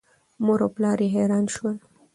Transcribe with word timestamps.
مور 0.43 0.59
او 0.65 0.69
پلار 0.75 0.99
یې 1.03 1.13
حیران 1.15 1.45
شول. 1.53 1.77